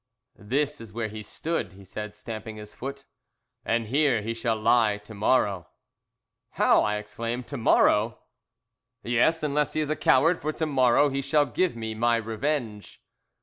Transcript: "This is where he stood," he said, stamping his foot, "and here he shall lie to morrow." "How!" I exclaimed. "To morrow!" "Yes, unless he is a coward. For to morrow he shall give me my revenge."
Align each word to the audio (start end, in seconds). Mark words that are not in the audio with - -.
"This 0.39 0.81
is 0.81 0.91
where 0.91 1.09
he 1.09 1.21
stood," 1.21 1.73
he 1.73 1.85
said, 1.85 2.15
stamping 2.15 2.55
his 2.55 2.73
foot, 2.73 3.05
"and 3.63 3.85
here 3.85 4.23
he 4.23 4.33
shall 4.33 4.55
lie 4.59 4.97
to 4.97 5.13
morrow." 5.13 5.67
"How!" 6.53 6.81
I 6.81 6.95
exclaimed. 6.97 7.45
"To 7.49 7.57
morrow!" 7.57 8.17
"Yes, 9.03 9.43
unless 9.43 9.73
he 9.73 9.79
is 9.79 9.91
a 9.91 9.95
coward. 9.95 10.41
For 10.41 10.51
to 10.53 10.65
morrow 10.65 11.09
he 11.09 11.21
shall 11.21 11.45
give 11.45 11.75
me 11.75 11.93
my 11.93 12.15
revenge." 12.15 12.99